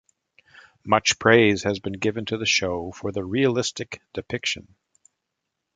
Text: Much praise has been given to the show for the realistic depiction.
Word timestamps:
Much 0.83 1.19
praise 1.19 1.61
has 1.61 1.77
been 1.77 1.93
given 1.93 2.25
to 2.25 2.35
the 2.35 2.45
show 2.47 2.91
for 2.91 3.11
the 3.11 3.23
realistic 3.23 4.01
depiction. 4.13 4.73